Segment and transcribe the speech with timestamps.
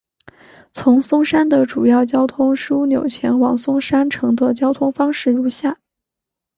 [0.73, 5.77] 从松山的主要交通枢纽前往松山城的交通方式如下。